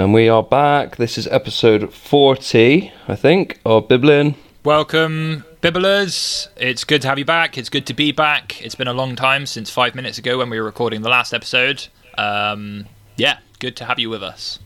[0.00, 0.96] And we are back.
[0.96, 4.34] This is episode 40, I think, of Biblin.
[4.64, 6.48] Welcome, Bibblers.
[6.56, 7.58] It's good to have you back.
[7.58, 8.64] It's good to be back.
[8.64, 11.34] It's been a long time since five minutes ago when we were recording the last
[11.34, 11.88] episode.
[12.16, 12.86] Um,
[13.18, 14.58] yeah, good to have you with us.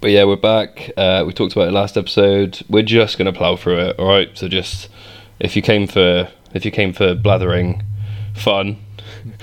[0.00, 0.92] But yeah, we're back.
[0.96, 2.62] Uh, we talked about it last episode.
[2.68, 4.30] We're just going to plow through it, all right?
[4.38, 4.88] So just
[5.40, 7.82] if you came for if you came for blathering
[8.36, 8.76] fun,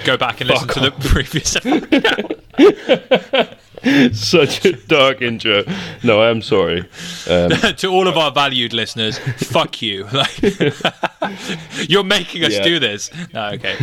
[0.05, 3.57] Go back and listen to the previous episode.
[4.13, 5.63] such a dark intro.
[6.03, 6.81] No, I am sorry.
[7.29, 10.07] Um, to all of our valued listeners, fuck you.
[10.13, 12.63] Like, you're making us Yeah.
[12.63, 13.09] do this.
[13.33, 13.75] No, okay.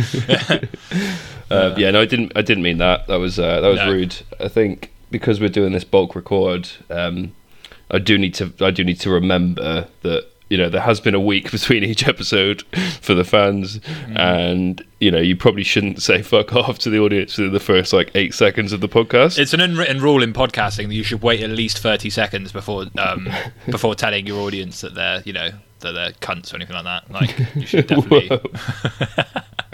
[1.51, 2.31] Uh, yeah, no, I didn't.
[2.35, 3.07] I didn't mean that.
[3.07, 3.91] That was uh, that was No.
[3.91, 4.15] rude.
[4.39, 7.33] I think because we're doing this bulk record, um,
[7.91, 8.51] I do need to.
[8.61, 12.07] I do need to remember that you know there has been a week between each
[12.07, 12.63] episode
[13.01, 14.19] for the fans, Mm.
[14.19, 17.93] and you know you probably shouldn't say fuck off to the audience within the first
[17.93, 19.37] like eight seconds of the podcast.
[19.39, 22.85] It's an unwritten rule in podcasting that you should wait at least thirty seconds before
[22.97, 23.27] um,
[23.69, 25.49] before telling your audience that they're you know
[25.81, 27.11] that they're cunts or anything like that.
[27.11, 28.29] Like you should definitely.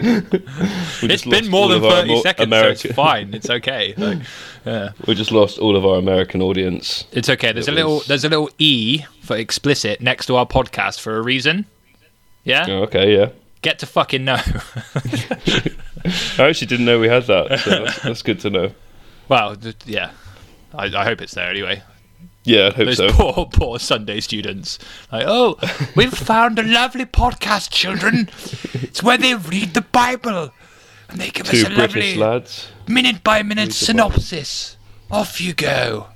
[0.02, 3.34] We been more than thirty mo- seconds, so it's fine.
[3.34, 3.94] It's okay.
[4.02, 4.18] Like,
[4.66, 7.04] yeah, we just lost all of our American audience.
[7.12, 7.52] it's okay.
[7.52, 11.00] There's It a little was- there's a little e for explicit next to our podcast
[11.00, 11.66] for a reason.
[12.44, 13.28] Yeah, Oh, okay, yeah.
[13.62, 14.34] get to fucking know.
[16.38, 17.60] I actually didn't know we had that.
[17.60, 18.72] So that's, that's good to know.
[19.28, 19.56] well,
[19.86, 20.10] yeah.
[20.74, 21.82] I, I hope it's there anyway.
[22.44, 23.08] Yeah, I hope Those so.
[23.10, 24.78] poor, poor Sunday students.
[25.12, 25.58] Like, oh,
[25.94, 28.28] we've found a lovely podcast, children.
[28.74, 30.50] It's where they read the Bible
[31.08, 32.68] and they give Two us a British lovely lads.
[32.88, 34.76] minute by minute synopsis.
[35.10, 36.08] Off you go.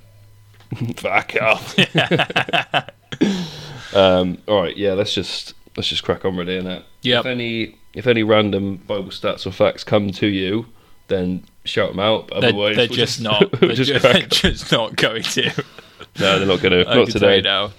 [0.97, 1.77] Fuck off.
[3.95, 4.93] um, all right, yeah.
[4.93, 6.83] Let's just let's just crack on with it, innit?
[7.03, 7.19] Yep.
[7.21, 10.65] If any if any random Bible stats or facts come to you,
[11.07, 12.27] then shout them out.
[12.27, 13.51] They're, Otherwise, they're we'll just not.
[13.61, 15.63] we'll They're just just, they're just not going to.
[16.19, 16.83] No, they're not gonna.
[16.83, 17.41] Not can tell you today.
[17.41, 17.71] now.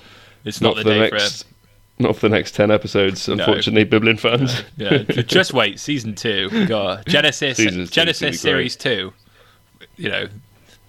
[0.45, 1.45] It's Not not, for the the day next.
[2.01, 4.61] Not for the next ten episodes, unfortunately, Biblin fans.
[4.61, 4.67] for.
[4.77, 5.81] Yeah, just wait.
[5.81, 6.67] Season two.
[6.67, 7.57] God, Genesis.
[7.57, 9.13] Season two Genesis is series two.
[9.97, 10.29] You know,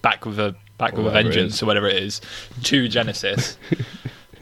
[0.02, 2.20] back with a back with a vengeance or whatever it is.
[2.62, 3.56] Two Genesis.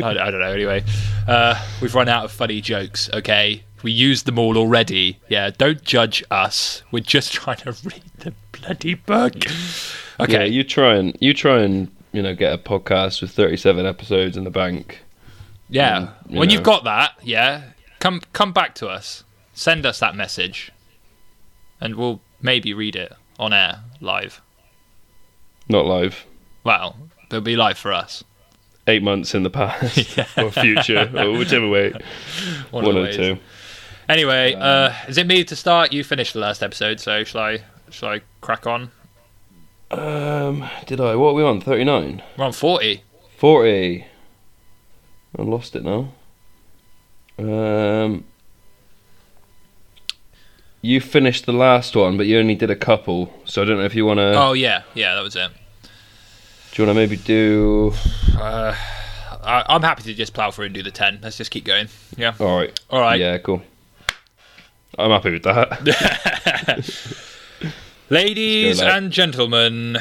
[0.01, 0.53] I, I don't know.
[0.53, 0.85] Anyway,
[1.27, 3.09] uh, we've run out of funny jokes.
[3.13, 5.19] Okay, we used them all already.
[5.29, 6.83] Yeah, don't judge us.
[6.93, 9.35] We're just trying to read the bloody book.
[10.21, 10.33] Okay.
[10.33, 14.37] Yeah, you try and you try and you know get a podcast with thirty-seven episodes
[14.37, 15.01] in the bank.
[15.69, 15.99] Yeah.
[15.99, 16.55] Mm, you when know.
[16.55, 17.63] you've got that, yeah,
[18.01, 19.25] come come back to us.
[19.53, 20.71] Send us that message,
[21.81, 24.41] and we'll maybe read it on air live.
[25.69, 26.25] Not live.
[26.65, 26.97] Well,
[27.29, 28.25] it'll be live for us.
[28.87, 31.91] Eight months in the past or future or whichever way.
[31.91, 32.03] One,
[32.85, 33.39] One of the or two.
[34.09, 35.93] Anyway, uh, is it me to start?
[35.93, 37.59] You finished the last episode, so shall I?
[37.91, 38.91] Shall I crack on?
[39.91, 41.17] Um, did I?
[41.17, 41.61] What are we on?
[41.61, 42.23] 39?
[42.37, 43.03] We're on forty.
[43.37, 44.05] 40.
[45.39, 46.13] I lost it now.
[47.39, 48.25] Um,
[50.83, 53.85] you finished the last one, but you only did a couple, so I don't know
[53.85, 54.33] if you want to.
[54.35, 55.51] Oh yeah, yeah, that was it.
[56.73, 57.93] Do you want to maybe do?
[58.37, 58.75] Uh,
[59.43, 61.21] I, I'm happy to just plow through and do the ten.
[61.23, 61.89] Let's just keep going.
[62.17, 62.35] Yeah.
[62.41, 62.81] All right.
[62.91, 63.21] All right.
[63.21, 63.63] Yeah, cool.
[64.99, 67.15] I'm happy with that.
[68.11, 69.03] Ladies Let's go, lad.
[69.03, 69.99] and gentlemen,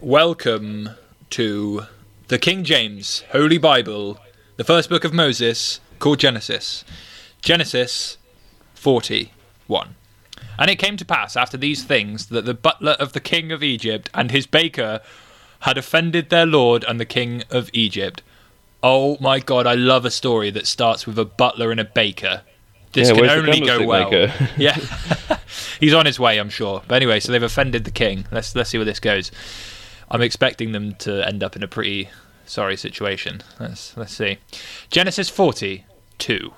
[0.00, 0.90] welcome
[1.30, 1.84] to
[2.26, 4.18] the King James Holy Bible,
[4.58, 6.84] the first book of Moses, called Genesis.
[7.40, 8.18] Genesis
[8.74, 9.94] 41.
[10.58, 13.62] And it came to pass after these things that the butler of the king of
[13.62, 15.00] Egypt and his baker
[15.60, 18.22] had offended their lord and the king of Egypt.
[18.82, 22.42] Oh my god, I love a story that starts with a butler and a baker.
[22.92, 24.12] This Yeah, can only go well.
[24.58, 24.76] yeah.
[25.80, 26.82] He's on his way, I'm sure.
[26.86, 28.26] But anyway, so they've offended the king.
[28.30, 29.30] Let's let's see where this goes.
[30.10, 32.08] I'm expecting them to end up in a pretty
[32.46, 33.42] sorry situation.
[33.60, 34.38] Let's let's see.
[34.90, 36.52] Genesis 42.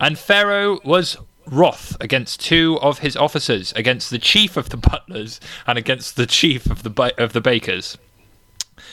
[0.00, 1.16] And Pharaoh was
[1.46, 6.26] wroth against two of his officers, against the chief of the butlers and against the
[6.26, 7.98] chief of the ba- of the bakers.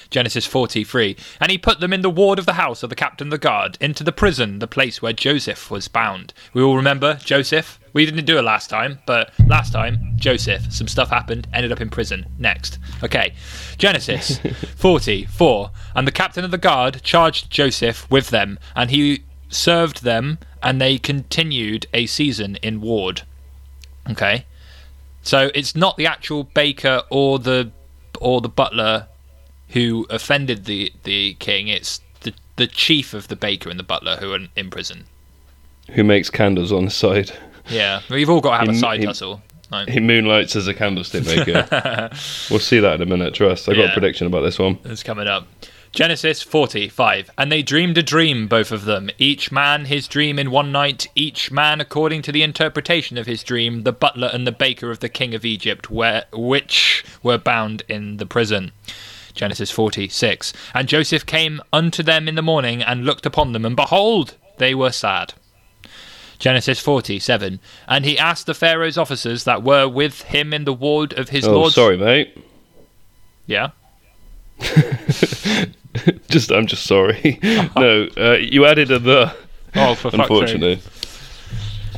[0.09, 1.15] Genesis 43.
[1.39, 3.37] And he put them in the ward of the house of the captain of the
[3.37, 6.33] guard, into the prison, the place where Joseph was bound.
[6.53, 7.79] We all remember Joseph.
[7.93, 11.81] We didn't do it last time, but last time, Joseph, some stuff happened, ended up
[11.81, 12.25] in prison.
[12.37, 12.77] Next.
[13.03, 13.33] Okay.
[13.77, 14.39] Genesis
[14.75, 15.71] 44.
[15.95, 20.81] And the captain of the guard charged Joseph with them, and he served them, and
[20.81, 23.21] they continued a season in ward.
[24.09, 24.45] Okay.
[25.21, 27.71] So it's not the actual baker or the
[28.21, 29.07] or the butler
[29.69, 31.67] who offended the the king.
[31.67, 35.05] It's the the chief of the baker and the butler who are in prison.
[35.91, 37.31] Who makes candles on the side?
[37.69, 39.41] Yeah, we've all got to have He a side he- hustle.
[39.71, 39.83] No.
[39.87, 41.67] He moonlights as a candlestick maker.
[42.51, 43.33] we'll see that in a minute.
[43.33, 43.67] Trust.
[43.67, 43.89] I got Yeah.
[43.89, 44.77] a prediction about this one.
[44.85, 45.47] It's coming up.
[45.91, 47.31] Genesis 45.
[47.37, 51.07] And they dreamed a dream, both of them, each man his dream in one night,
[51.15, 54.99] each man according to the interpretation of his dream, the butler and the baker of
[54.99, 58.71] the king of Egypt, where, which were bound in the prison.
[59.35, 60.53] Genesis 46.
[60.73, 64.73] And Joseph came unto them in the morning and looked upon them, and behold, they
[64.73, 65.33] were sad.
[66.39, 67.59] Genesis 47.
[67.87, 71.45] And he asked the Pharaoh's officers that were with him in the ward of his
[71.45, 71.55] lord.
[71.55, 71.75] Oh, lord's.
[71.75, 72.37] sorry, mate.
[73.45, 73.69] Yeah.
[76.29, 77.39] just, I'm just sorry.
[77.75, 79.35] no, uh, you added a the.
[79.75, 80.21] Oh, for fuck's sake.
[80.21, 80.79] Unfortunately.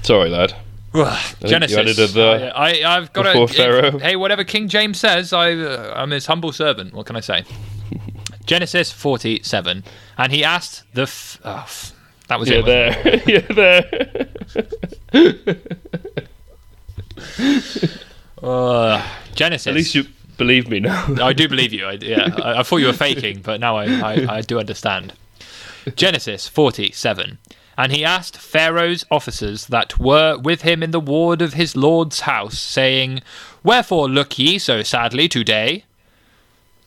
[0.03, 0.55] Sorry, lad.
[0.99, 1.75] Ugh, Genesis.
[1.75, 3.99] you added a the I, I, I've got before a Pharaoh.
[3.99, 6.93] Hey, whatever King James says, I, uh, I'm his humble servant.
[6.93, 7.43] What can I say?
[8.45, 9.83] Genesis 47.
[10.17, 11.03] And he asked the.
[11.03, 11.93] F- oh, f-
[12.29, 12.65] that was Yeah, it.
[12.65, 13.47] wasn't it?
[13.55, 13.85] there.
[15.13, 15.31] yeah,
[18.41, 18.41] there.
[18.41, 19.67] Uh, Genesis.
[19.67, 20.05] At least you
[20.37, 21.07] believe me now.
[21.21, 21.85] I do believe you.
[21.85, 25.13] I, yeah, I, I thought you were faking, but now I, I, I do understand.
[25.95, 27.37] Genesis 47.
[27.77, 32.21] And he asked Pharaoh's officers that were with him in the ward of his lord's
[32.21, 33.21] house, saying,
[33.63, 35.85] Wherefore look ye so sadly today?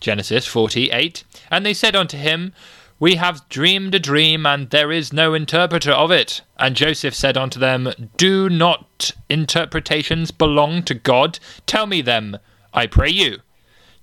[0.01, 1.23] Genesis 48.
[1.49, 2.53] And they said unto him,
[2.99, 6.41] We have dreamed a dream, and there is no interpreter of it.
[6.59, 11.39] And Joseph said unto them, Do not interpretations belong to God?
[11.65, 12.37] Tell me them,
[12.73, 13.39] I pray you.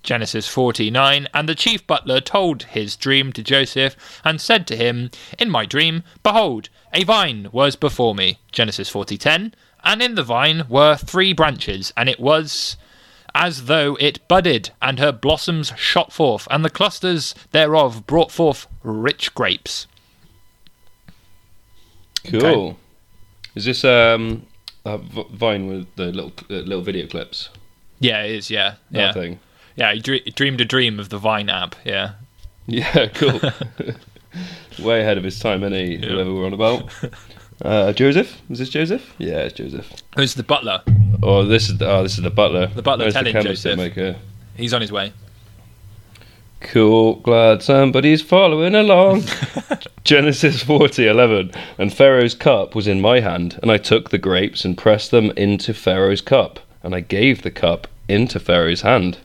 [0.03, 5.11] Genesis 49 And the chief butler told his dream to Joseph, and said to him,
[5.39, 8.39] In my dream, behold, a vine was before me.
[8.53, 9.53] Genesis 40:10
[9.85, 12.77] And in the vine were three branches, and it was
[13.35, 18.67] as though it budded, and her blossoms shot forth, and the clusters thereof brought forth
[18.83, 19.87] rich grapes.
[22.25, 22.79] Cool.
[23.55, 24.47] Is this um
[24.85, 27.51] v- Vine with the little uh, little video clips?
[28.01, 28.51] Yeah, it is.
[28.51, 29.41] Yeah, That yeah, thing.
[29.79, 29.95] Yeah.
[29.95, 31.75] He dre- dreamed a dream of the Vine app.
[31.85, 32.13] Yeah,
[32.67, 33.41] Yeah, cool.
[34.87, 36.91] Way ahead of his time, any whoever we're on about.
[37.61, 38.41] Uh, Joseph?
[38.51, 39.13] Is this Joseph?
[39.19, 39.93] Yeah, it's Joseph.
[40.15, 40.81] who's the butler?
[41.25, 42.69] Oh, this is the, oh, this is the butler.
[42.69, 43.97] The butler Where's telling candlestick Joseph.
[43.97, 44.17] Maker?
[44.55, 45.13] He's on his way.
[46.61, 49.25] Cool, glad somebody's following along.
[50.05, 51.51] Genesis 40, 11.
[51.79, 55.33] And Pharaoh's cup was in my hand, and I took the grapes and pressed them
[55.33, 59.19] into Pharaoh's cup, and I gave the cup into Pharaoh's hand.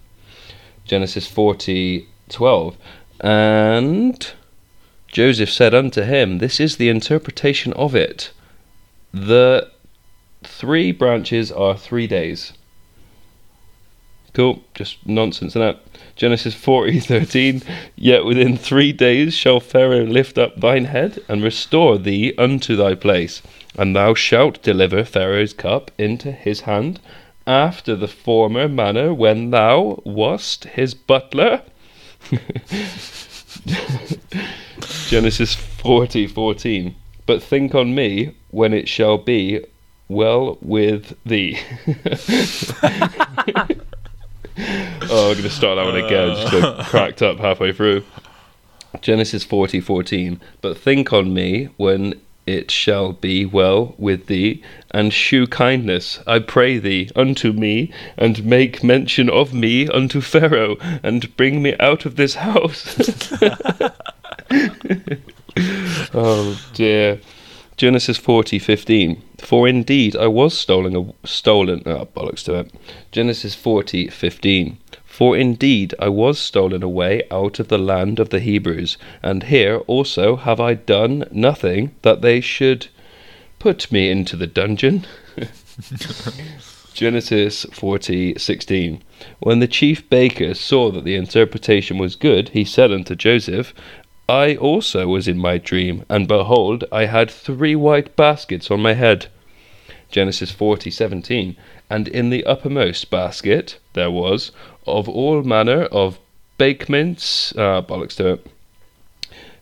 [0.85, 2.77] Genesis 40, 12.
[3.21, 4.33] And
[5.07, 8.31] Joseph said unto him, This is the interpretation of it.
[9.13, 9.69] The
[10.43, 12.53] three branches are three days.
[14.33, 15.79] Cool, just nonsense in that.
[16.15, 17.61] Genesis 40, 13.
[17.95, 22.95] Yet within three days shall Pharaoh lift up thine head and restore thee unto thy
[22.95, 23.43] place,
[23.77, 26.99] and thou shalt deliver Pharaoh's cup into his hand,
[27.45, 31.61] after the former manner when thou wast his butler.
[35.07, 36.95] Genesis 40, 14.
[37.25, 39.65] But think on me when it shall be
[40.07, 41.59] well with thee.
[45.09, 46.35] Oh, I'm going to start that one again.
[46.35, 46.83] Just got uh.
[46.85, 48.03] cracked up halfway through.
[49.01, 50.39] Genesis 40, 14.
[50.61, 54.61] But think on me when it shall be well with thee,
[54.91, 60.77] and shew kindness, I pray thee, unto me, and make mention of me unto Pharaoh,
[61.01, 62.97] and bring me out of this house.
[66.13, 67.19] oh dear.
[67.75, 69.21] Genesis 40, 15.
[69.39, 72.71] For indeed I was stolen, stolen, oh, bollocks to it.
[73.11, 74.77] Genesis 40, 15.
[75.13, 79.77] For indeed I was stolen away out of the land of the Hebrews, and here
[79.85, 82.87] also have I done nothing that they should
[83.59, 85.05] put me into the dungeon.
[86.95, 89.01] Genesis 40:16
[89.39, 93.71] When the chief baker saw that the interpretation was good, he said unto Joseph,
[94.27, 98.93] I also was in my dream, and behold, I had three white baskets on my
[98.93, 99.27] head.
[100.13, 101.57] Genesis 40, 17.
[101.89, 104.51] And in the uppermost basket there was
[104.85, 106.19] of all manner of
[106.59, 107.51] bakements.
[107.57, 108.47] Ah, bollocks to it.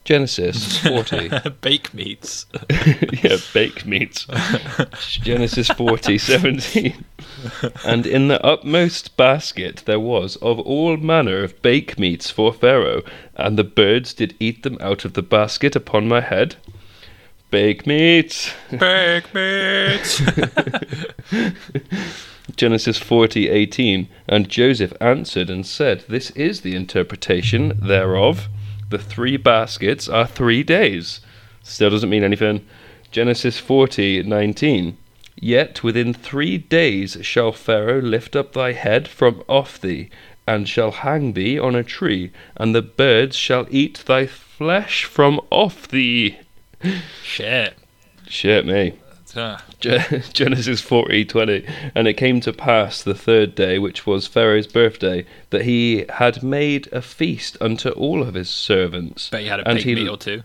[0.03, 1.29] Genesis 40.
[1.61, 2.47] Bake meats.
[3.23, 4.27] yeah, bake meats.
[4.99, 7.05] Genesis 40, 17.
[7.85, 13.03] And in the upmost basket there was of all manner of bake meats for Pharaoh,
[13.35, 16.57] and the birds did eat them out of the basket upon my head.
[17.51, 18.53] Bake meats.
[18.71, 20.21] Bake meats.
[22.55, 24.07] Genesis 40, 18.
[24.29, 28.47] And Joseph answered and said, This is the interpretation thereof.
[28.89, 31.19] The three baskets are three days.
[31.61, 32.65] Still doesn't mean anything.
[33.11, 34.97] Genesis 40, 19.
[35.35, 40.09] Yet within three days shall Pharaoh lift up thy head from off thee,
[40.47, 45.41] and shall hang thee on a tree, and the birds shall eat thy flesh from
[45.49, 46.37] off thee.
[47.23, 47.73] Shit.
[48.27, 48.93] Shit me.
[49.33, 54.67] Uh, Ge- Genesis 40:20 and it came to pass the third day which was Pharaoh's
[54.67, 59.61] birthday that he had made a feast unto all of his servants but he had
[59.61, 60.43] a and baked he meat or two.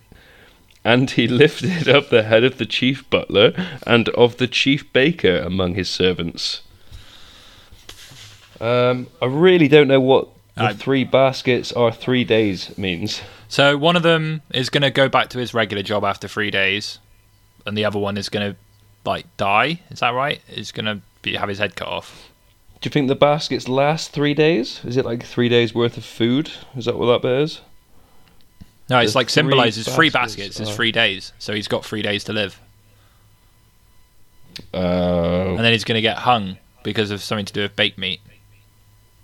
[0.85, 3.53] and he lifted up the head of the chief butler
[3.85, 6.63] and of the chief baker among his servants
[8.61, 13.95] um I really don't know what the three baskets are 3 days means So one
[13.97, 16.99] of them is going to go back to his regular job after three days,
[17.67, 18.59] and the other one is going to
[19.05, 19.81] like die.
[19.91, 20.41] Is that right?
[20.49, 22.31] Is going to be have his head cut off.
[22.81, 26.05] do you think the baskets last 3 days is it like 3 days worth of
[26.05, 27.61] food is that what that bit is
[28.89, 31.33] No, it's The like symbolizes three baskets baskets is three days.
[31.39, 32.61] So he's got three days to live,
[34.73, 37.99] uh and then he's going to get hung because of something to do with baked
[37.99, 38.21] meat.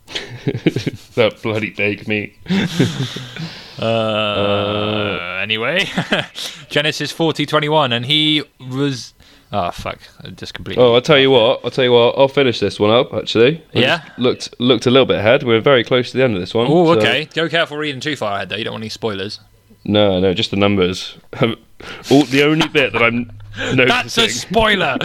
[1.15, 2.37] that bloody baked meat.
[3.79, 5.85] Uh, anyway,
[6.69, 9.13] Genesis forty twenty one, and he was.
[9.51, 9.99] Oh fuck!
[10.23, 10.83] I just completely.
[10.85, 11.61] Oh, I'll tell you what.
[11.65, 12.17] I'll tell you what.
[12.17, 13.13] I'll finish this one up.
[13.13, 14.09] Actually, I Yeah?
[14.19, 15.43] looked looked a little bit ahead.
[15.43, 16.67] We're very close to the end of this one.
[16.71, 17.25] Oh, so- okay.
[17.35, 18.57] Go careful reading too far ahead, though.
[18.57, 19.41] You don't want any spoilers.
[19.85, 21.17] No, no, just the numbers.
[22.11, 23.33] All, the only bit that I'm
[23.75, 24.97] That's a spoiler.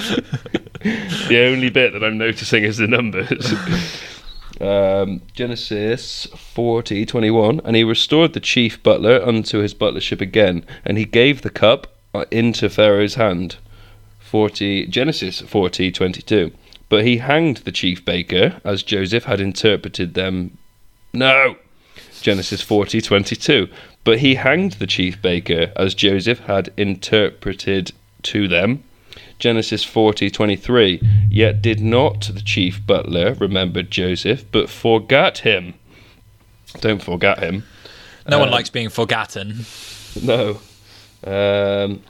[0.84, 3.54] the only bit that I'm noticing is the numbers.
[4.62, 7.62] Um, Genesis 40, 21.
[7.64, 11.88] And he restored the chief butler unto his butlership again, and he gave the cup
[12.14, 13.58] uh, into Pharaoh's hand.
[14.20, 16.52] 40 Genesis 40, 22.
[16.90, 20.58] But he hanged the chief baker, as Joseph had interpreted them.
[21.14, 21.58] No!
[22.22, 23.70] Genesis 40, 22.
[24.04, 27.92] But he hanged the chief baker, as Joseph had interpreted
[28.24, 28.84] to them.
[29.39, 35.75] Genesis 40:23, Yet did not the chief butler remember Joseph, but forgot him.
[36.82, 37.63] Don't forget him.
[38.27, 39.65] No one Uh, likes being forgotten.
[40.24, 40.60] No.
[41.24, 42.01] Um,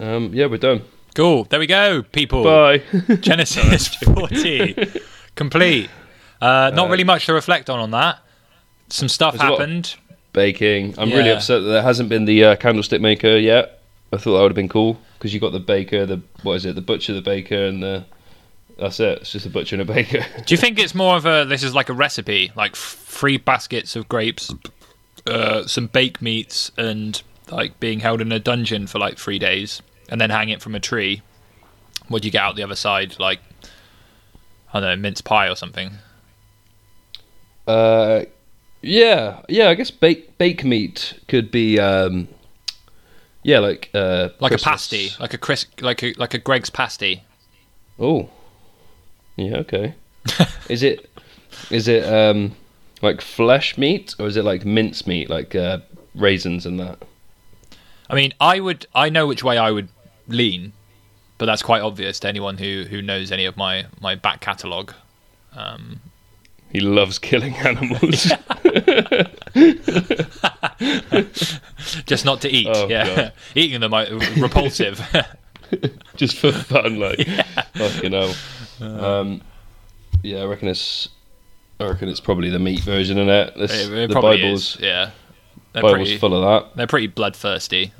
[0.00, 0.82] um, yeah, we're done.
[1.14, 1.44] Cool.
[1.44, 2.42] There we go, people.
[2.42, 2.82] Bye.
[3.20, 4.74] Genesis 40
[5.36, 5.88] complete.
[6.40, 8.18] Uh, not really much to reflect on on that.
[8.88, 9.94] Some stuff There's happened.
[10.32, 10.94] Baking.
[10.98, 13.81] I'm really upset that there hasn't been the uh, candlestick maker yet.
[14.12, 16.66] I thought that would have been cool because you got the baker, the what is
[16.66, 18.04] it, the butcher, the baker, and the
[18.78, 19.20] that's it.
[19.20, 20.24] It's just a butcher and a baker.
[20.44, 23.96] Do you think it's more of a this is like a recipe, like three baskets
[23.96, 24.52] of grapes,
[25.26, 29.82] uh, some baked meats, and like being held in a dungeon for like three days,
[30.08, 31.22] and then hang it from a tree?
[32.08, 33.18] What do you get out the other side?
[33.18, 33.40] Like
[34.72, 35.92] I don't know, mince pie or something.
[37.66, 38.24] Uh,
[38.80, 39.68] yeah, yeah.
[39.68, 42.28] I guess bake bake meat could be, um,
[43.42, 44.62] yeah, like uh, Like Christmas.
[44.62, 47.22] a pasty, like a Chris, like a like a Greggs pasty.
[47.98, 48.28] Oh,
[49.36, 49.56] yeah.
[49.58, 49.94] Okay.
[50.68, 51.10] is it
[51.70, 52.54] is it um
[53.02, 55.78] like flesh meat or is it like mince meat, like uh,
[56.14, 56.98] raisins and that?
[58.08, 59.88] I mean, I would, I know which way I would
[60.28, 60.72] lean,
[61.38, 64.92] but that's quite obvious to anyone who who knows any of my my back catalogue.
[65.56, 66.00] Um,
[66.70, 68.30] He loves killing animals.
[72.06, 72.68] just not to eat.
[72.70, 75.00] Oh, yeah, eating them are repulsive.
[76.16, 77.26] just for fun, like
[77.74, 78.34] fucking hell.
[78.80, 79.42] Um,
[80.22, 81.08] yeah, I reckon it's.
[81.80, 83.56] I reckon it's probably the meat version of it.
[83.56, 84.80] This, it, it the Bible's is.
[84.80, 85.10] Yeah,
[85.72, 86.76] they're Bible's pretty, full of that.
[86.76, 87.92] they're pretty bloodthirsty,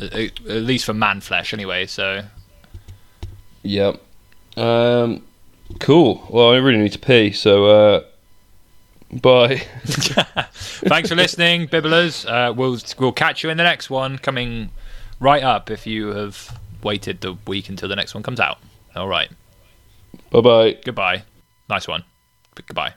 [0.00, 1.86] at, at least for man flesh, anyway.
[1.86, 2.22] So
[3.66, 4.00] Yep.
[4.56, 5.22] Um,
[5.80, 6.26] cool.
[6.30, 8.04] Well, I really need to pee, so uh,
[9.12, 9.56] bye.
[9.84, 12.28] thanks for listening, Bibblers.
[12.28, 14.70] Uh, we'll we'll catch you in the next one, coming
[15.20, 18.58] right up if you have waited the week until the next one comes out.
[18.94, 19.30] All right.
[20.30, 20.78] bye bye.
[20.84, 21.22] Goodbye.
[21.68, 22.04] Nice one.
[22.54, 22.94] Goodbye.